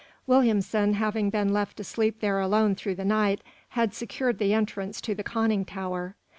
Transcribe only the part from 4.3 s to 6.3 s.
the entrance to the conning tower.